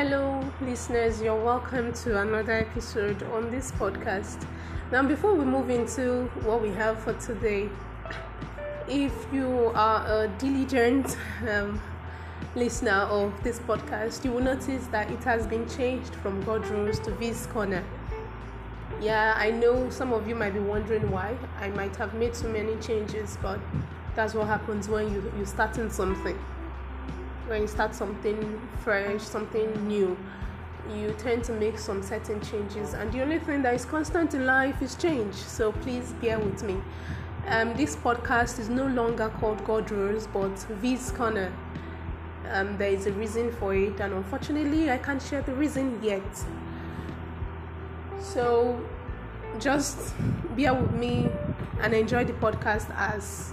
Hello, 0.00 0.40
listeners. 0.60 1.20
You're 1.20 1.44
welcome 1.44 1.92
to 1.92 2.22
another 2.22 2.52
episode 2.52 3.20
on 3.32 3.50
this 3.50 3.72
podcast. 3.72 4.46
Now, 4.92 5.02
before 5.02 5.34
we 5.34 5.44
move 5.44 5.70
into 5.70 6.26
what 6.44 6.62
we 6.62 6.70
have 6.70 7.00
for 7.00 7.14
today, 7.14 7.68
if 8.86 9.12
you 9.32 9.72
are 9.74 10.06
a 10.06 10.28
diligent 10.38 11.16
um, 11.50 11.82
listener 12.54 13.08
of 13.10 13.42
this 13.42 13.58
podcast, 13.58 14.24
you 14.24 14.30
will 14.30 14.44
notice 14.44 14.86
that 14.92 15.10
it 15.10 15.24
has 15.24 15.48
been 15.48 15.68
changed 15.68 16.14
from 16.14 16.44
God 16.44 16.62
to 16.62 17.10
Vee's 17.18 17.46
Corner. 17.46 17.82
Yeah, 19.00 19.34
I 19.36 19.50
know 19.50 19.90
some 19.90 20.12
of 20.12 20.28
you 20.28 20.36
might 20.36 20.54
be 20.54 20.60
wondering 20.60 21.10
why. 21.10 21.36
I 21.58 21.70
might 21.70 21.96
have 21.96 22.14
made 22.14 22.36
so 22.36 22.48
many 22.48 22.76
changes, 22.76 23.36
but 23.42 23.58
that's 24.14 24.32
what 24.32 24.46
happens 24.46 24.88
when 24.88 25.12
you, 25.12 25.32
you 25.36 25.44
start 25.44 25.76
in 25.76 25.90
something 25.90 26.38
when 27.48 27.62
you 27.62 27.68
start 27.68 27.94
something 27.94 28.60
fresh, 28.84 29.22
something 29.22 29.88
new, 29.88 30.16
you 30.94 31.14
tend 31.18 31.44
to 31.44 31.52
make 31.52 31.78
some 31.78 32.02
certain 32.02 32.40
changes. 32.40 32.94
And 32.94 33.12
the 33.12 33.22
only 33.22 33.38
thing 33.38 33.62
that 33.62 33.74
is 33.74 33.84
constant 33.84 34.34
in 34.34 34.46
life 34.46 34.80
is 34.82 34.94
change. 34.94 35.34
So 35.34 35.72
please 35.72 36.12
bear 36.20 36.38
with 36.38 36.62
me. 36.62 36.76
Um, 37.46 37.74
this 37.74 37.96
podcast 37.96 38.58
is 38.58 38.68
no 38.68 38.86
longer 38.86 39.30
called 39.40 39.64
God 39.64 39.90
Rules, 39.90 40.26
but 40.26 40.56
Vee's 40.82 41.10
Corner. 41.12 41.52
Um, 42.50 42.76
there 42.76 42.90
is 42.90 43.06
a 43.06 43.12
reason 43.12 43.50
for 43.52 43.74
it, 43.74 44.00
and 44.00 44.12
unfortunately, 44.12 44.90
I 44.90 44.98
can't 44.98 45.20
share 45.20 45.42
the 45.42 45.54
reason 45.54 45.98
yet. 46.02 46.22
So 48.20 48.78
just 49.58 50.14
bear 50.56 50.74
with 50.74 50.92
me 50.92 51.28
and 51.80 51.94
enjoy 51.94 52.24
the 52.24 52.32
podcast 52.34 52.94
as 52.96 53.52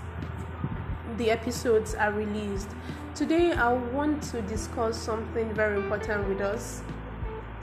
the 1.17 1.31
episodes 1.31 1.95
are 1.95 2.11
released. 2.11 2.69
Today, 3.13 3.53
I 3.53 3.73
want 3.73 4.21
to 4.31 4.41
discuss 4.41 4.97
something 4.97 5.53
very 5.53 5.77
important 5.77 6.27
with 6.27 6.41
us, 6.41 6.81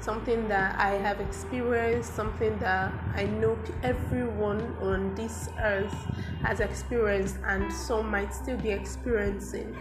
something 0.01 0.49
that 0.49 0.79
I 0.79 0.93
have 0.93 1.21
experienced, 1.21 2.15
something 2.15 2.59
that 2.59 2.93
I 3.15 3.25
know 3.25 3.59
everyone 3.83 4.61
on 4.81 5.15
this 5.15 5.49
earth 5.61 5.95
has 6.43 6.61
experienced, 6.61 7.37
and 7.45 7.73
some 7.73 8.11
might 8.11 8.35
still 8.35 8.57
be 8.57 8.71
experiencing. 8.71 9.77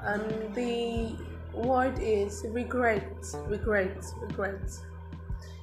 Um, 0.00 0.22
the 0.54 1.16
word 1.52 1.98
is 1.98 2.44
regret, 2.48 3.26
regret, 3.46 4.04
regret. 4.20 4.70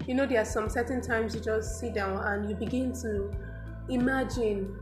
You 0.05 0.15
know, 0.15 0.25
there 0.25 0.41
are 0.41 0.45
some 0.45 0.69
certain 0.69 1.01
times 1.01 1.33
you 1.33 1.41
just 1.41 1.79
sit 1.79 1.93
down 1.93 2.17
and 2.17 2.49
you 2.49 2.55
begin 2.55 2.93
to 3.01 3.31
imagine 3.89 4.77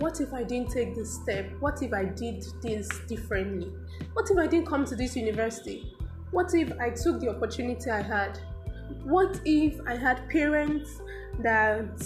what 0.00 0.18
if 0.18 0.32
I 0.32 0.42
didn't 0.42 0.70
take 0.70 0.94
this 0.94 1.12
step? 1.12 1.52
What 1.60 1.82
if 1.82 1.92
I 1.92 2.04
did 2.04 2.42
this 2.62 2.88
differently? 3.06 3.70
What 4.14 4.30
if 4.30 4.38
I 4.38 4.46
didn't 4.46 4.66
come 4.66 4.86
to 4.86 4.96
this 4.96 5.14
university? 5.14 5.94
What 6.30 6.54
if 6.54 6.72
I 6.80 6.88
took 6.88 7.20
the 7.20 7.28
opportunity 7.28 7.90
I 7.90 8.00
had? 8.00 8.38
What 9.04 9.40
if 9.44 9.78
I 9.86 9.96
had 9.96 10.26
parents 10.30 11.02
that 11.40 12.02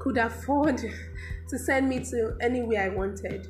could 0.00 0.18
afford 0.18 0.78
to 1.48 1.58
send 1.58 1.88
me 1.88 2.00
to 2.06 2.36
anywhere 2.40 2.82
I 2.82 2.88
wanted? 2.88 3.46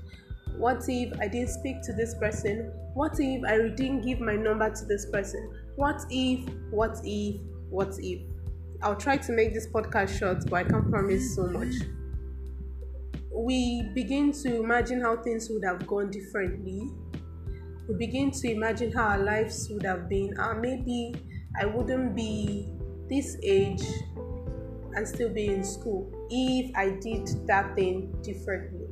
What 0.59 0.85
if 0.87 1.19
I 1.19 1.27
didn't 1.27 1.49
speak 1.49 1.81
to 1.85 1.95
this 1.95 2.15
person? 2.15 2.71
What 2.93 3.19
if 3.19 3.43
I 3.45 3.69
didn't 3.69 4.03
give 4.03 4.21
my 4.21 4.37
number 4.37 4.69
to 4.69 4.85
this 4.85 5.07
person? 5.07 5.55
What 5.77 6.03
if, 6.11 6.47
what 6.71 7.01
if, 7.03 7.41
what 7.71 7.95
if? 7.99 8.21
I'll 8.83 8.97
try 8.97 9.17
to 9.17 9.33
make 9.33 9.55
this 9.55 9.67
podcast 9.69 10.19
short, 10.19 10.45
but 10.51 10.55
I 10.55 10.65
can't 10.65 10.91
promise 10.91 11.35
so 11.35 11.47
much 11.47 11.73
we 13.45 13.89
begin 13.95 14.33
to 14.33 14.61
imagine 14.61 15.01
how 15.01 15.17
things 15.17 15.49
would 15.51 15.65
have 15.65 15.87
gone 15.87 16.11
differently. 16.11 16.91
We 17.89 17.95
begin 17.97 18.31
to 18.33 18.51
imagine 18.51 18.93
how 18.93 19.05
our 19.05 19.19
lives 19.19 19.69
would 19.71 19.83
have 19.85 20.09
been. 20.09 20.39
Uh, 20.39 20.55
maybe 20.55 21.15
I 21.59 21.65
wouldn't 21.65 22.15
be 22.15 22.69
this 23.09 23.39
age 23.43 23.83
and 24.95 25.09
still 25.09 25.31
be 25.31 25.47
in 25.47 25.65
school 25.65 26.11
if 26.31 26.71
I 26.77 26.91
did 27.01 27.29
that 27.47 27.75
thing 27.75 28.15
differently. 28.23 28.89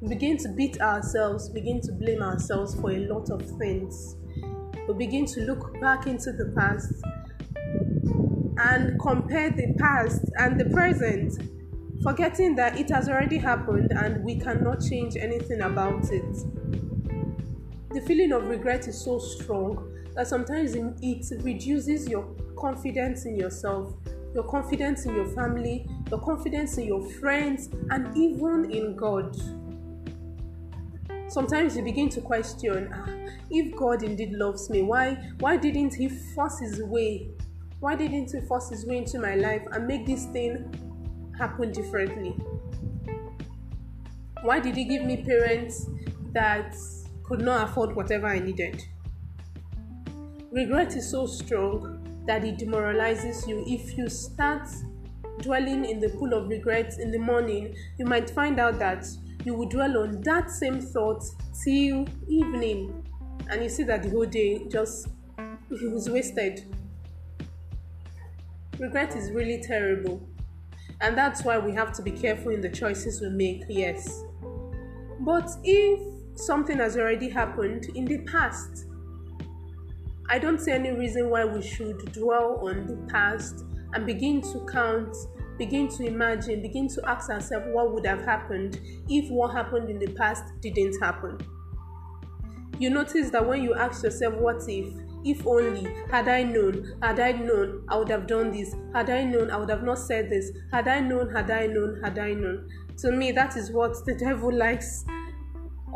We 0.00 0.08
begin 0.10 0.36
to 0.38 0.48
beat 0.50 0.80
ourselves, 0.80 1.48
begin 1.48 1.80
to 1.82 1.92
blame 1.92 2.22
ourselves 2.22 2.78
for 2.80 2.92
a 2.92 2.98
lot 3.08 3.30
of 3.30 3.42
things. 3.58 4.16
We 4.86 4.94
begin 4.94 5.26
to 5.26 5.40
look 5.40 5.80
back 5.80 6.06
into 6.06 6.32
the 6.32 6.52
past 6.56 6.92
and 8.58 9.00
compare 9.00 9.50
the 9.50 9.74
past 9.78 10.22
and 10.38 10.60
the 10.60 10.66
present 10.66 11.55
forgetting 12.02 12.54
that 12.56 12.78
it 12.78 12.90
has 12.90 13.08
already 13.08 13.38
happened 13.38 13.92
and 13.92 14.24
we 14.24 14.38
cannot 14.38 14.80
change 14.80 15.16
anything 15.16 15.62
about 15.62 16.10
it. 16.10 16.36
The 17.90 18.00
feeling 18.06 18.32
of 18.32 18.48
regret 18.48 18.88
is 18.88 19.02
so 19.02 19.18
strong 19.18 19.92
that 20.14 20.26
sometimes 20.26 20.74
it 20.74 21.42
reduces 21.42 22.08
your 22.08 22.24
confidence 22.56 23.26
in 23.26 23.36
yourself, 23.36 23.94
your 24.34 24.44
confidence 24.44 25.06
in 25.06 25.14
your 25.14 25.28
family, 25.28 25.88
your 26.10 26.20
confidence 26.20 26.78
in 26.78 26.86
your 26.86 27.02
friends, 27.20 27.68
and 27.90 28.16
even 28.16 28.70
in 28.70 28.96
God. 28.96 29.36
Sometimes 31.28 31.76
you 31.76 31.82
begin 31.82 32.08
to 32.10 32.20
question 32.20 32.88
ah, 32.94 33.06
if 33.50 33.74
God 33.76 34.02
indeed 34.02 34.32
loves 34.32 34.70
me, 34.70 34.82
why, 34.82 35.30
why 35.40 35.56
didn't 35.56 35.94
He 35.94 36.08
force 36.08 36.60
His 36.60 36.82
way? 36.82 37.30
Why 37.80 37.94
didn't 37.94 38.32
He 38.32 38.40
force 38.46 38.70
His 38.70 38.86
way 38.86 38.98
into 38.98 39.18
my 39.18 39.34
life 39.34 39.66
and 39.72 39.86
make 39.86 40.06
this 40.06 40.26
thing 40.26 40.70
happen 41.38 41.72
differently? 41.72 42.36
Why 44.42 44.60
did 44.60 44.76
He 44.76 44.84
give 44.84 45.02
me 45.02 45.24
parents 45.24 45.86
that 46.32 46.76
could 47.24 47.40
not 47.40 47.68
afford 47.68 47.96
whatever 47.96 48.26
I 48.26 48.38
needed? 48.38 48.82
Regret 50.52 50.96
is 50.96 51.10
so 51.10 51.26
strong 51.26 52.22
that 52.26 52.44
it 52.44 52.58
demoralizes 52.58 53.46
you. 53.46 53.64
If 53.66 53.96
you 53.96 54.08
start 54.08 54.68
dwelling 55.40 55.84
in 55.84 56.00
the 56.00 56.08
pool 56.10 56.32
of 56.32 56.48
regrets 56.48 56.98
in 56.98 57.10
the 57.10 57.18
morning, 57.18 57.74
you 57.98 58.04
might 58.06 58.30
find 58.30 58.58
out 58.58 58.78
that 58.78 59.06
you 59.44 59.54
will 59.54 59.68
dwell 59.68 59.98
on 59.98 60.20
that 60.22 60.50
same 60.50 60.80
thought 60.80 61.22
till 61.64 62.06
evening, 62.26 63.04
and 63.50 63.62
you 63.62 63.68
see 63.68 63.84
that 63.84 64.02
the 64.02 64.10
whole 64.10 64.26
day 64.26 64.66
just 64.68 65.08
was 65.70 66.08
wasted. 66.08 66.64
Regret 68.78 69.14
is 69.14 69.30
really 69.30 69.62
terrible. 69.62 70.28
And 71.00 71.16
that's 71.16 71.44
why 71.44 71.58
we 71.58 71.72
have 71.72 71.92
to 71.94 72.02
be 72.02 72.10
careful 72.10 72.52
in 72.52 72.60
the 72.60 72.70
choices 72.70 73.20
we 73.20 73.28
make, 73.28 73.64
yes. 73.68 74.24
But 75.20 75.50
if 75.62 76.00
something 76.38 76.78
has 76.78 76.96
already 76.96 77.28
happened 77.28 77.86
in 77.94 78.04
the 78.04 78.18
past, 78.18 78.86
I 80.28 80.38
don't 80.38 80.58
see 80.58 80.72
any 80.72 80.90
reason 80.90 81.30
why 81.30 81.44
we 81.44 81.62
should 81.62 82.12
dwell 82.12 82.66
on 82.66 82.86
the 82.86 82.96
past 83.12 83.64
and 83.92 84.04
begin 84.04 84.40
to 84.42 84.66
count, 84.70 85.14
begin 85.58 85.88
to 85.88 86.04
imagine, 86.04 86.62
begin 86.62 86.88
to 86.88 87.08
ask 87.08 87.30
ourselves 87.30 87.66
what 87.70 87.92
would 87.92 88.06
have 88.06 88.24
happened 88.24 88.80
if 89.08 89.30
what 89.30 89.52
happened 89.54 89.88
in 89.88 89.98
the 89.98 90.08
past 90.14 90.44
didn't 90.60 91.00
happen. 91.00 91.38
You 92.78 92.90
notice 92.90 93.30
that 93.30 93.46
when 93.46 93.62
you 93.62 93.74
ask 93.74 94.02
yourself, 94.02 94.34
what 94.34 94.62
if, 94.68 94.92
if 95.26 95.44
only, 95.44 95.92
had 96.08 96.28
I 96.28 96.44
known, 96.44 96.96
had 97.02 97.18
I 97.18 97.32
known, 97.32 97.84
I 97.88 97.96
would 97.96 98.08
have 98.10 98.28
done 98.28 98.52
this. 98.52 98.74
Had 98.94 99.10
I 99.10 99.24
known, 99.24 99.50
I 99.50 99.56
would 99.56 99.68
have 99.70 99.82
not 99.82 99.98
said 99.98 100.30
this. 100.30 100.52
Had 100.72 100.86
I 100.86 101.00
known, 101.00 101.34
had 101.34 101.50
I 101.50 101.66
known, 101.66 102.00
had 102.02 102.16
I 102.18 102.32
known. 102.32 102.68
To 102.98 103.10
me, 103.10 103.32
that 103.32 103.56
is 103.56 103.72
what 103.72 103.92
the 104.06 104.14
devil 104.18 104.54
likes 104.54 105.04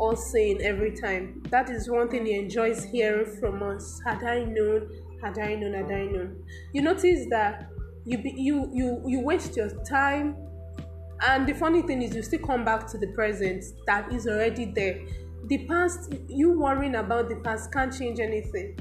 us 0.01 0.31
saying 0.31 0.61
every 0.61 0.93
time. 0.93 1.41
That 1.49 1.69
is 1.69 1.89
one 1.89 2.09
thing 2.09 2.25
he 2.25 2.33
enjoys 2.33 2.83
hearing 2.83 3.37
from 3.39 3.63
us. 3.63 4.01
Had 4.05 4.21
I 4.23 4.43
known, 4.43 4.89
had 5.23 5.39
I 5.39 5.55
known, 5.55 5.75
had 5.75 5.91
I 5.91 6.05
known. 6.07 6.43
You 6.73 6.81
notice 6.81 7.25
that 7.29 7.69
you 8.05 8.17
be, 8.17 8.33
you 8.35 8.69
you 8.73 9.01
you 9.05 9.19
waste 9.21 9.55
your 9.55 9.69
time, 9.85 10.35
and 11.21 11.47
the 11.47 11.53
funny 11.53 11.83
thing 11.83 12.01
is, 12.01 12.13
you 12.13 12.21
still 12.21 12.39
come 12.39 12.65
back 12.65 12.87
to 12.87 12.97
the 12.97 13.07
present 13.07 13.63
that 13.85 14.11
is 14.11 14.27
already 14.27 14.65
there. 14.65 14.99
The 15.45 15.65
past, 15.67 16.13
you 16.27 16.59
worrying 16.59 16.95
about 16.95 17.29
the 17.29 17.37
past 17.37 17.71
can't 17.71 17.95
change 17.95 18.19
anything 18.19 18.77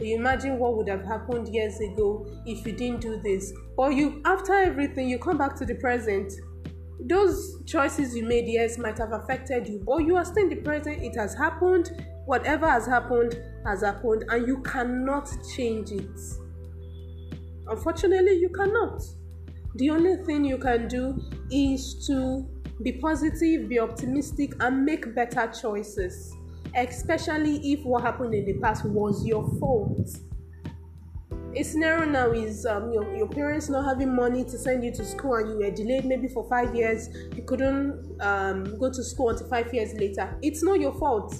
imagine 0.00 0.58
what 0.58 0.76
would 0.76 0.88
have 0.88 1.04
happened 1.04 1.48
years 1.48 1.78
ago 1.80 2.26
if 2.46 2.64
you 2.66 2.72
didn't 2.72 3.00
do 3.00 3.20
this. 3.20 3.52
Or 3.76 3.92
you 3.92 4.20
after 4.24 4.54
everything 4.54 5.08
you 5.08 5.18
come 5.18 5.38
back 5.38 5.56
to 5.56 5.64
the 5.66 5.74
present. 5.76 6.32
Those 7.00 7.62
choices 7.66 8.16
you 8.16 8.24
made 8.24 8.48
yes 8.48 8.76
might 8.76 8.98
have 8.98 9.12
affected 9.12 9.68
you 9.68 9.82
but 9.86 9.98
you 9.98 10.16
are 10.16 10.24
still 10.24 10.44
in 10.44 10.50
the 10.50 10.56
present. 10.56 11.02
It 11.02 11.16
has 11.16 11.34
happened. 11.34 12.04
Whatever 12.26 12.68
has 12.68 12.86
happened 12.86 13.40
has 13.66 13.82
happened 13.82 14.24
and 14.28 14.46
you 14.46 14.62
cannot 14.62 15.28
change 15.56 15.90
it. 15.92 16.20
Unfortunately 17.66 18.38
you 18.38 18.48
cannot. 18.50 19.02
The 19.74 19.90
only 19.90 20.16
thing 20.24 20.44
you 20.44 20.58
can 20.58 20.88
do 20.88 21.20
is 21.50 22.06
to 22.06 22.46
be 22.82 22.92
positive 22.92 23.68
be 23.68 23.80
optimistic 23.80 24.54
and 24.60 24.84
make 24.84 25.14
better 25.14 25.48
choices 25.48 26.32
especially 26.74 27.56
if 27.72 27.84
what 27.84 28.02
happened 28.02 28.34
in 28.34 28.44
the 28.44 28.54
past 28.54 28.84
was 28.84 29.24
your 29.26 29.48
fault. 29.58 30.08
A 31.56 31.62
scenario 31.62 32.04
now 32.04 32.30
is 32.30 32.66
um, 32.66 32.92
your, 32.92 33.16
your 33.16 33.28
parents 33.28 33.68
not 33.68 33.84
having 33.84 34.14
money 34.14 34.44
to 34.44 34.58
send 34.58 34.84
you 34.84 34.92
to 34.92 35.04
school 35.04 35.36
and 35.36 35.48
you 35.48 35.56
were 35.56 35.70
delayed 35.70 36.04
maybe 36.04 36.28
for 36.28 36.48
five 36.48 36.74
years. 36.74 37.08
You 37.34 37.42
couldn't 37.42 38.20
um, 38.20 38.78
go 38.78 38.90
to 38.90 39.02
school 39.02 39.30
until 39.30 39.48
five 39.48 39.72
years 39.72 39.94
later. 39.94 40.38
It's 40.42 40.62
not 40.62 40.78
your 40.78 40.92
fault. 40.92 41.34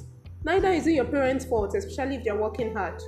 Neither 0.44 0.68
is 0.68 0.86
it 0.86 0.92
your 0.92 1.04
parents' 1.04 1.44
fault, 1.44 1.74
especially 1.74 2.16
if 2.16 2.24
they're 2.24 2.40
working 2.40 2.74
hard. 2.74 3.02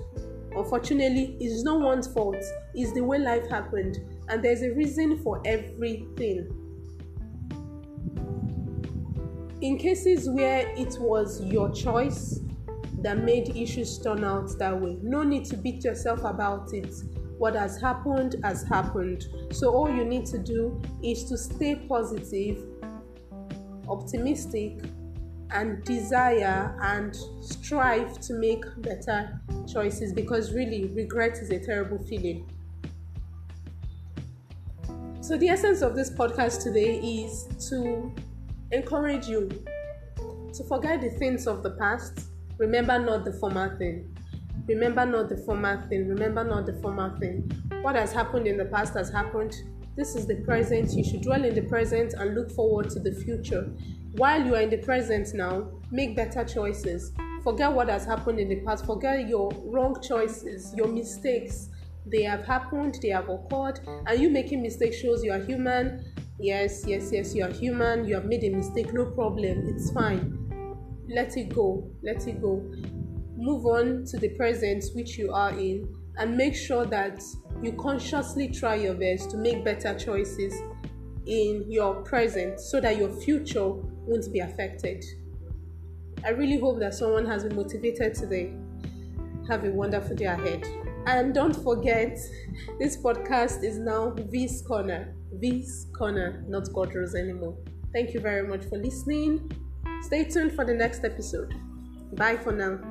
Unfortunately, 0.54 1.36
it's 1.40 1.62
no 1.62 1.76
one's 1.76 2.08
fault, 2.08 2.36
it's 2.74 2.92
the 2.92 3.00
way 3.02 3.18
life 3.18 3.48
happened, 3.48 3.98
and 4.28 4.44
there's 4.44 4.62
a 4.62 4.72
reason 4.72 5.22
for 5.22 5.40
everything. 5.44 6.59
In 9.60 9.76
cases 9.76 10.26
where 10.26 10.66
it 10.74 10.96
was 10.98 11.44
your 11.44 11.70
choice 11.70 12.40
that 13.02 13.18
made 13.18 13.54
issues 13.54 13.98
turn 13.98 14.24
out 14.24 14.58
that 14.58 14.80
way, 14.80 14.96
no 15.02 15.22
need 15.22 15.44
to 15.46 15.56
beat 15.58 15.84
yourself 15.84 16.24
about 16.24 16.72
it. 16.72 16.94
What 17.36 17.54
has 17.56 17.78
happened 17.78 18.36
has 18.42 18.62
happened. 18.62 19.26
So, 19.52 19.70
all 19.70 19.94
you 19.94 20.06
need 20.06 20.24
to 20.26 20.38
do 20.38 20.80
is 21.02 21.24
to 21.24 21.36
stay 21.36 21.74
positive, 21.74 22.64
optimistic, 23.86 24.78
and 25.50 25.84
desire 25.84 26.74
and 26.82 27.14
strive 27.40 28.18
to 28.20 28.34
make 28.34 28.64
better 28.78 29.42
choices 29.70 30.14
because 30.14 30.54
really 30.54 30.86
regret 30.94 31.36
is 31.36 31.50
a 31.50 31.58
terrible 31.58 31.98
feeling. 31.98 32.50
So, 35.20 35.36
the 35.36 35.48
essence 35.50 35.82
of 35.82 35.94
this 35.94 36.10
podcast 36.10 36.62
today 36.62 36.98
is 36.98 37.46
to 37.68 38.10
encourage 38.72 39.26
you 39.26 39.48
to 40.52 40.64
forget 40.64 41.00
the 41.00 41.10
things 41.10 41.46
of 41.46 41.62
the 41.62 41.70
past. 41.72 42.26
Remember 42.58 42.98
not 42.98 43.24
the 43.24 43.32
former 43.32 43.76
thing. 43.78 44.16
Remember 44.66 45.04
not 45.06 45.28
the 45.28 45.36
former 45.36 45.86
thing. 45.88 46.08
Remember 46.08 46.44
not 46.44 46.66
the 46.66 46.74
former 46.74 47.18
thing. 47.18 47.50
What 47.82 47.96
has 47.96 48.12
happened 48.12 48.46
in 48.46 48.56
the 48.56 48.66
past 48.66 48.94
has 48.94 49.10
happened. 49.10 49.54
This 49.96 50.14
is 50.14 50.26
the 50.26 50.36
present. 50.36 50.92
You 50.92 51.02
should 51.02 51.22
dwell 51.22 51.44
in 51.44 51.54
the 51.54 51.62
present 51.62 52.14
and 52.14 52.34
look 52.34 52.50
forward 52.50 52.90
to 52.90 53.00
the 53.00 53.12
future. 53.12 53.70
While 54.12 54.44
you 54.44 54.54
are 54.54 54.60
in 54.60 54.70
the 54.70 54.78
present 54.78 55.28
now, 55.34 55.68
make 55.90 56.14
better 56.14 56.44
choices. 56.44 57.12
Forget 57.42 57.72
what 57.72 57.88
has 57.88 58.04
happened 58.04 58.38
in 58.38 58.48
the 58.48 58.60
past. 58.60 58.86
Forget 58.86 59.28
your 59.28 59.50
wrong 59.64 60.00
choices, 60.02 60.74
your 60.76 60.88
mistakes. 60.88 61.68
They 62.06 62.22
have 62.22 62.44
happened, 62.44 62.98
they 63.02 63.08
have 63.08 63.28
occurred, 63.28 63.80
and 64.06 64.20
you 64.20 64.30
making 64.30 64.62
mistakes 64.62 64.96
shows 64.96 65.24
you 65.24 65.32
are 65.32 65.38
human. 65.38 66.04
Yes, 66.40 66.84
yes, 66.86 67.10
yes, 67.12 67.34
you 67.34 67.44
are 67.44 67.52
human. 67.52 68.06
You 68.06 68.14
have 68.14 68.24
made 68.24 68.44
a 68.44 68.48
mistake, 68.48 68.94
no 68.94 69.04
problem. 69.04 69.68
It's 69.68 69.90
fine. 69.90 70.38
Let 71.06 71.36
it 71.36 71.54
go. 71.54 71.90
Let 72.02 72.26
it 72.26 72.40
go. 72.40 72.64
Move 73.36 73.66
on 73.66 74.06
to 74.06 74.18
the 74.18 74.30
present 74.30 74.84
which 74.94 75.18
you 75.18 75.32
are 75.32 75.50
in 75.50 75.94
and 76.16 76.38
make 76.38 76.54
sure 76.54 76.86
that 76.86 77.22
you 77.62 77.72
consciously 77.74 78.48
try 78.48 78.76
your 78.76 78.94
best 78.94 79.30
to 79.32 79.36
make 79.36 79.64
better 79.64 79.98
choices 79.98 80.54
in 81.26 81.66
your 81.68 81.96
present 82.02 82.58
so 82.58 82.80
that 82.80 82.96
your 82.96 83.10
future 83.20 83.68
won't 83.68 84.32
be 84.32 84.38
affected. 84.38 85.04
I 86.24 86.30
really 86.30 86.58
hope 86.58 86.78
that 86.80 86.94
someone 86.94 87.26
has 87.26 87.44
been 87.44 87.54
motivated 87.54 88.14
today. 88.14 88.54
Have 89.48 89.64
a 89.64 89.70
wonderful 89.70 90.16
day 90.16 90.24
ahead. 90.24 90.66
And 91.06 91.34
don't 91.34 91.54
forget, 91.54 92.18
this 92.78 92.96
podcast 92.96 93.64
is 93.64 93.78
now 93.78 94.10
Vee's 94.10 94.62
Corner. 94.66 95.14
Vee's 95.34 95.86
Corner, 95.96 96.44
not 96.48 96.72
God 96.72 96.94
Rules 96.94 97.14
anymore. 97.14 97.56
Thank 97.92 98.14
you 98.14 98.20
very 98.20 98.46
much 98.46 98.64
for 98.66 98.78
listening. 98.78 99.50
Stay 100.02 100.24
tuned 100.24 100.52
for 100.52 100.64
the 100.64 100.74
next 100.74 101.04
episode. 101.04 101.54
Bye 102.12 102.36
for 102.36 102.52
now. 102.52 102.89